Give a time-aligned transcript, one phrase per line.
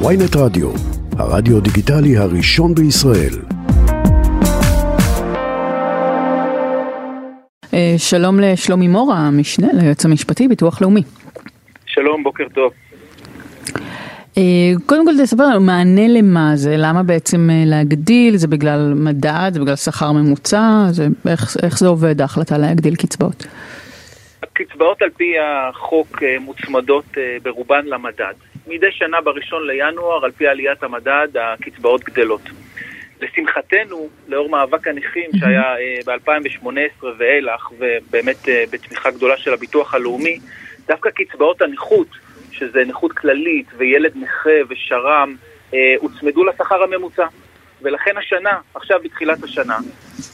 [0.00, 0.70] ויינט רדיו,
[1.18, 3.34] הרדיו דיגיטלי הראשון בישראל.
[7.74, 11.02] אה, שלום לשלומי מורה, המשנה ליועץ המשפטי, ביטוח לאומי.
[11.86, 12.72] שלום, בוקר טוב.
[14.38, 14.42] אה,
[14.86, 19.60] קודם כל תספר לנו מענה למה זה, למה בעצם אה, להגדיל, זה בגלל מדד, זה
[19.60, 23.46] בגלל שכר ממוצע, זה, איך, איך זה עובד ההחלטה להגדיל קצבאות?
[24.42, 27.04] הקצבאות על פי החוק מוצמדות
[27.42, 28.53] ברובן למדד.
[28.66, 32.40] מדי שנה בראשון לינואר, על פי עליית המדד, הקצבאות גדלות.
[33.20, 35.74] לשמחתנו, לאור מאבק הנכים שהיה
[36.06, 38.36] ב-2018 ואילך, ובאמת
[38.70, 40.38] בתמיכה גדולה של הביטוח הלאומי,
[40.88, 42.08] דווקא קצבאות הנכות,
[42.52, 45.34] שזה נכות כללית וילד נכה ושר"ם,
[45.98, 47.26] הוצמדו לשכר הממוצע.
[47.82, 49.78] ולכן השנה, עכשיו בתחילת השנה,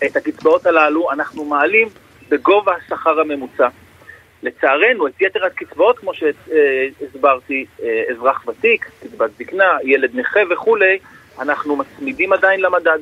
[0.07, 1.89] את הקצבאות הללו אנחנו מעלים
[2.29, 3.69] בגובה השכר הממוצע.
[4.43, 7.67] לצערנו, את יתר הקצבאות, כמו שהסברתי,
[8.11, 10.99] אזרח ותיק, קצבת זקנה, ילד נכה וכולי,
[11.41, 12.99] אנחנו מצמידים עדיין למדד.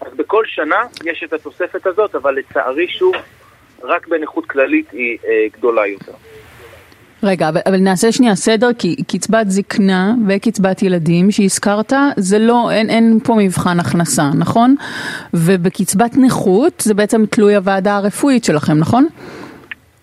[0.00, 3.14] אז בכל שנה יש את התוספת הזאת, אבל לצערי, שוב,
[3.82, 5.18] רק בנכות כללית היא
[5.52, 6.12] גדולה יותר.
[7.22, 12.90] רגע, אבל, אבל נעשה שנייה סדר, כי קצבת זקנה וקצבת ילדים שהזכרת, זה לא, אין,
[12.90, 14.74] אין פה מבחן הכנסה, נכון?
[15.34, 19.06] ובקצבת נכות זה בעצם תלוי הוועדה הרפואית שלכם, נכון?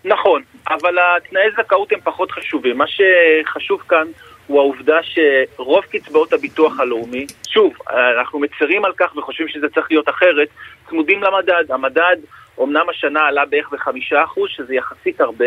[0.06, 2.78] נכון, אבל התנאי זכאות הם פחות חשובים.
[2.78, 4.08] מה שחשוב כאן
[4.48, 7.74] הוא העובדה שרוב קצבאות הביטוח הלאומי, שוב,
[8.18, 10.48] אנחנו מצרים על כך וחושבים שזה צריך להיות אחרת,
[10.90, 11.72] צמודים למדד.
[11.72, 12.18] המדד
[12.58, 15.46] אומנם השנה עלה בערך בחמישה אחוז, שזה יחסית הרבה,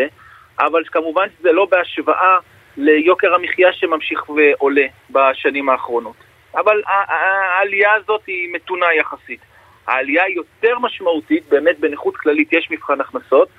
[0.59, 2.37] אבל כמובן שזה לא בהשוואה
[2.77, 6.15] ליוקר המחיה שממשיך ועולה בשנים האחרונות.
[6.55, 9.39] אבל העלייה הזאת היא מתונה יחסית.
[9.87, 13.49] העלייה היא יותר משמעותית, באמת בנכות כללית יש מבחן הכנסות,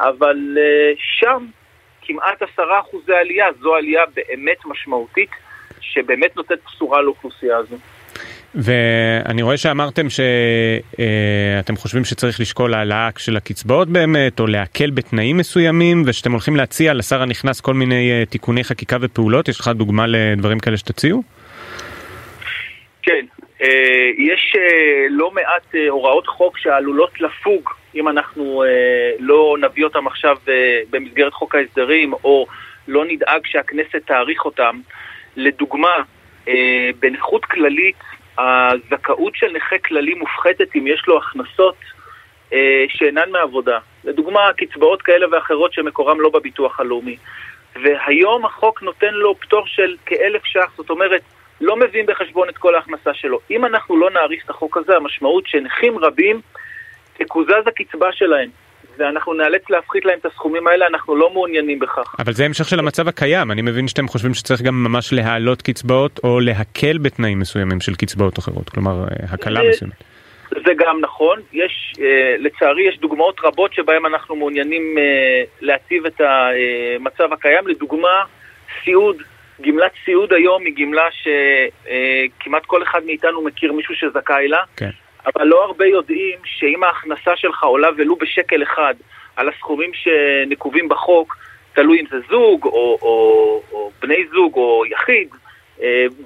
[0.00, 0.36] אבל
[1.20, 1.46] שם
[2.02, 5.30] כמעט עשרה אחוזי עלייה, זו עלייה באמת משמעותית,
[5.80, 7.76] שבאמת נותנת בשורה לאוכלוסייה הזו.
[8.54, 16.02] ואני רואה שאמרתם שאתם חושבים שצריך לשקול העלאה של הקצבאות באמת, או להקל בתנאים מסוימים,
[16.06, 19.48] ושאתם הולכים להציע לשר הנכנס כל מיני תיקוני חקיקה ופעולות.
[19.48, 21.22] יש לך דוגמה לדברים כאלה שתציעו?
[23.02, 23.26] כן,
[24.18, 24.56] יש
[25.10, 28.64] לא מעט הוראות חוק שעלולות לפוג אם אנחנו
[29.18, 30.36] לא נביא אותם עכשיו
[30.90, 32.46] במסגרת חוק ההסדרים, או
[32.88, 34.80] לא נדאג שהכנסת תאריך אותם.
[35.36, 35.94] לדוגמה,
[37.00, 37.96] בנכות כללית
[38.38, 41.76] הזכאות של נכה כללי מופחתת אם יש לו הכנסות
[42.52, 43.78] אה, שאינן מעבודה.
[44.04, 47.16] לדוגמה, קצבאות כאלה ואחרות שמקורם לא בביטוח הלאומי.
[47.82, 51.22] והיום החוק נותן לו פטור של כאלף ש"ח, זאת אומרת,
[51.60, 53.40] לא מביאים בחשבון את כל ההכנסה שלו.
[53.50, 56.40] אם אנחנו לא נאריך את החוק הזה, המשמעות שנכים רבים
[57.18, 58.50] תקוזז הקצבה שלהם.
[58.98, 62.14] ואנחנו נאלץ להפחית להם את הסכומים האלה, אנחנו לא מעוניינים בכך.
[62.18, 66.20] אבל זה המשך של המצב הקיים, אני מבין שאתם חושבים שצריך גם ממש להעלות קצבאות
[66.24, 69.94] או להקל בתנאים מסוימים של קצבאות אחרות, כלומר הקלה מסוימת.
[70.50, 71.92] זה גם נכון, יש,
[72.38, 74.82] לצערי יש דוגמאות רבות שבהן אנחנו מעוניינים
[75.60, 78.24] להציב את המצב הקיים, לדוגמה
[78.84, 79.16] סיעוד,
[79.60, 84.62] גמלת סיעוד היום היא גמלה שכמעט כל אחד מאיתנו מכיר מישהו שזכאי לה.
[84.76, 84.90] כן.
[85.26, 88.94] אבל לא הרבה יודעים שאם ההכנסה שלך עולה ולו בשקל אחד
[89.36, 91.36] על הסכומים שנקובים בחוק,
[91.74, 95.28] תלוי אם זה זוג או, או, או בני זוג או יחיד,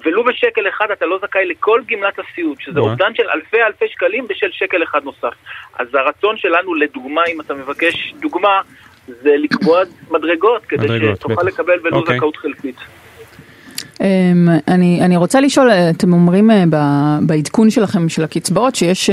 [0.05, 4.27] ולו בשקל אחד אתה לא זכאי לכל גמלת הסיעוד, שזה אובדן של אלפי אלפי שקלים
[4.27, 5.33] בשל שקל אחד נוסף.
[5.79, 8.61] אז הרצון שלנו, לדוגמה, אם אתה מבקש דוגמה,
[9.07, 11.43] זה לקבוע מדרגות, כדי מדרגות, שתוכל בטח.
[11.43, 12.17] לקבל ולו אוקיי.
[12.17, 12.75] זכאות חלקית.
[14.67, 16.49] אני, אני רוצה לשאול, אתם אומרים
[17.21, 19.09] בעדכון שלכם של הקצבאות שיש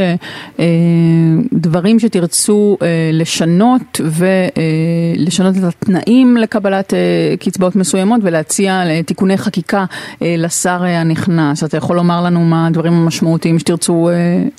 [1.53, 2.76] דברים שתרצו
[3.12, 6.93] לשנות ולשנות את התנאים לקבלת
[7.41, 9.84] קצבאות מסוימות ולהציע תיקוני חקיקה
[10.21, 11.65] לשר הנכנס.
[11.65, 14.10] אתה יכול לומר לנו מה הדברים המשמעותיים שתרצו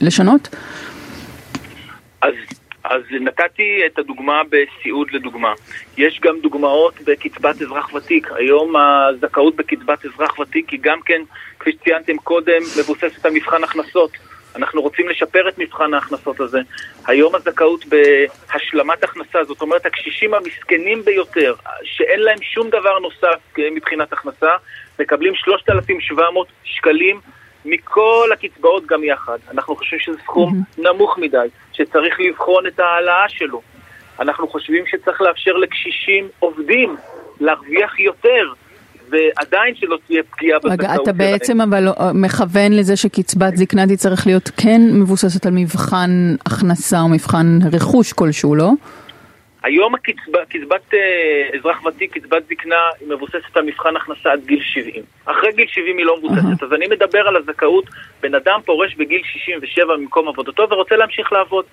[0.01, 0.49] לשנות?
[2.21, 2.33] אז
[2.89, 5.53] אז נתתי את הדוגמה בסיעוד לדוגמה.
[5.97, 8.27] יש גם דוגמאות בקצבת אזרח ותיק.
[8.31, 11.21] היום הזכאות בקצבת אזרח ותיק היא גם כן,
[11.59, 14.11] כפי שציינתם קודם, מבוססת על מבחן הכנסות.
[14.55, 16.59] אנחנו רוצים לשפר את מבחן ההכנסות הזה.
[17.07, 24.13] היום הזכאות בהשלמת הכנסה, זאת אומרת הקשישים המסכנים ביותר, שאין להם שום דבר נוסף מבחינת
[24.13, 24.51] הכנסה,
[24.99, 27.19] מקבלים 3,700 שקלים
[27.65, 29.37] מכל הקצבאות גם יחד.
[29.51, 30.63] אנחנו חושבים שזה סכום.
[30.77, 33.61] נמוך מדי, שצריך לבחון את ההעלאה שלו.
[34.19, 36.95] אנחנו חושבים שצריך לאפשר לקשישים עובדים
[37.39, 38.53] להרוויח יותר.
[39.11, 41.01] ועדיין שלא תהיה פגיעה בזכאות שלהם.
[41.03, 47.09] אתה בעצם אבל מכוון לזה שקצבת זקנה תצטרך להיות כן מבוססת על מבחן הכנסה או
[47.09, 48.71] מבחן רכוש כלשהו, לא?
[49.63, 54.61] היום הקצבה, קצבת אה, אזרח ותיק, קצבת זקנה, היא מבוססת על מבחן הכנסה עד גיל
[54.63, 55.03] 70.
[55.25, 56.63] אחרי גיל 70 היא לא מבוססת.
[56.63, 57.85] אז אני מדבר על הזכאות,
[58.21, 61.65] בן אדם פורש בגיל 67 ממקום עבודתו ורוצה להמשיך לעבוד.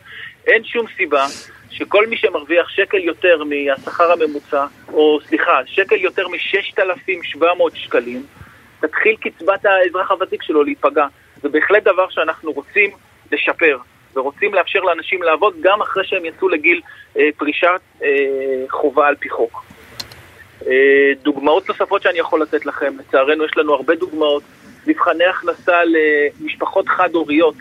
[0.47, 1.27] אין שום סיבה
[1.71, 8.23] שכל מי שמרוויח שקל יותר מהשכר הממוצע, או סליחה, שקל יותר מ-6,700 שקלים,
[8.81, 11.07] תתחיל קצבת האזרח הוותיק שלו להיפגע.
[11.43, 12.91] זה בהחלט דבר שאנחנו רוצים
[13.33, 13.79] לשפר.
[14.17, 16.81] ורוצים לאפשר לאנשים לעבוד גם אחרי שהם יצאו לגיל
[17.19, 18.09] אה, פרישת אה,
[18.71, 19.65] חובה על פי חוק.
[20.67, 24.43] אה, דוגמאות נוספות שאני יכול לתת לכם, לצערנו יש לנו הרבה דוגמאות,
[24.87, 27.55] מבחני הכנסה למשפחות חד-הוריות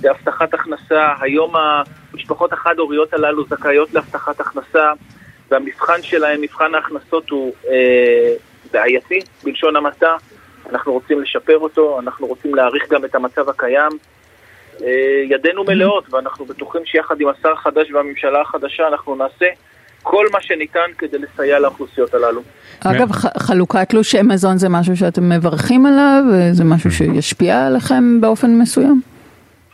[0.00, 1.54] בהבטחת הכנסה, היום
[2.12, 4.92] המשפחות החד-הוריות הללו זכאיות להבטחת הכנסה
[5.50, 7.54] והמבחן שלהם, מבחן ההכנסות הוא
[8.72, 10.16] בעייתי בלשון המעטה,
[10.70, 13.90] אנחנו רוצים לשפר אותו, אנחנו רוצים להעריך גם את המצב הקיים.
[14.82, 19.46] אה, ידינו מלאות, ואנחנו בטוחים שיחד עם השר החדש והממשלה החדשה אנחנו נעשה
[20.02, 22.40] כל מה שניתן כדי לסייע לאוכלוסיות הללו.
[22.84, 26.22] אגב, חלוקת תלושי מזון זה משהו שאתם מברכים עליו?
[26.52, 29.00] זה משהו שישפיע עליכם באופן מסוים?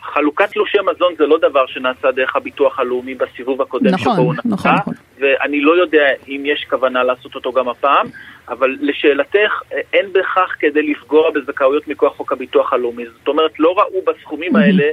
[0.03, 4.35] חלוקת תלושי מזון זה לא דבר שנעשה דרך הביטוח הלאומי בסיבוב הקודם נכון, שבו הוא
[4.35, 4.95] נעשה, נכון, נכון.
[5.21, 8.07] ואני לא יודע אם יש כוונה לעשות אותו גם הפעם,
[8.49, 9.63] אבל לשאלתך,
[9.93, 13.05] אין בכך כדי לפגוע בזכאויות מכוח חוק הביטוח הלאומי.
[13.19, 14.85] זאת אומרת, לא ראו בסכומים האלה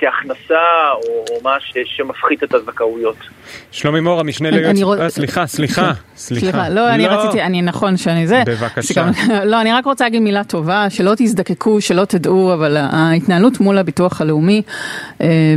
[0.00, 0.54] כהכנסה
[0.94, 3.16] או, או מה ש, שמפחית את הזכאויות.
[3.70, 4.82] שלומי מור, המשנה ליועץ...
[4.82, 4.98] רוצ...
[4.98, 6.40] אה, סליחה, סליחה, סליחה.
[6.40, 6.68] סליחה.
[6.68, 8.42] לא, לא, אני רציתי, אני נכון שאני זה.
[8.46, 9.06] בבקשה.
[9.44, 14.20] לא, אני רק רוצה להגיד מילה טובה, שלא תזדקקו, שלא תדעו, אבל ההתנהלות מול הביטוח
[14.20, 14.62] הלאומי
[15.20, 15.54] אה,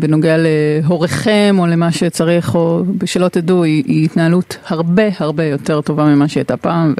[0.00, 6.04] בנוגע להוריכם או למה שצריך, או שלא תדעו, היא, היא התנהלות הרבה הרבה יותר טובה
[6.04, 6.94] ממה שהייתה פעם,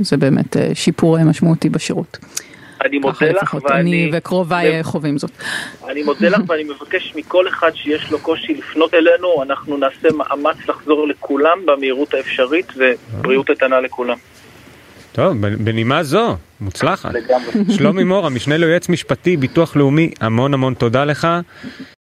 [0.00, 2.18] וזה באמת אה, שיפור משמעותי בשירות.
[2.84, 3.80] אני מודה לך ואני...
[3.80, 5.30] אני וקרוביי חווים זאת.
[5.88, 10.56] אני מודה לך ואני מבקש מכל אחד שיש לו קושי לפנות אלינו, אנחנו נעשה מאמץ
[10.68, 14.16] לחזור לכולם במהירות האפשרית ובריאות איתנה לכולם.
[15.12, 17.10] טוב, בנימה זו, מוצלחת.
[17.76, 21.28] שלומי מור, המשנה ליועץ משפטי, ביטוח לאומי, המון המון תודה לך.